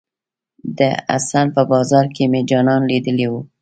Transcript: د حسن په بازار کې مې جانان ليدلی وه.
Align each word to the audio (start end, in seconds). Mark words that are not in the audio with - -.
د 0.77 0.79
حسن 1.11 1.45
په 1.55 1.61
بازار 1.71 2.05
کې 2.15 2.23
مې 2.31 2.41
جانان 2.49 2.81
ليدلی 2.91 3.27
وه. 3.31 3.41